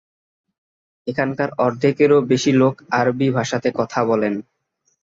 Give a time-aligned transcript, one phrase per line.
[1.07, 4.33] এখানকার অর্ধেকেরও বেশি লোক আরবি ভাষাতে কথা বলেন।